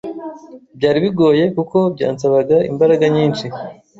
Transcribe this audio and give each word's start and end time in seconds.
Byari 0.77 0.99
bigoye 1.05 1.43
kuko 1.55 1.77
byansabaga 1.95 2.57
imbaraga 2.71 3.03
nyinshi 3.15 3.45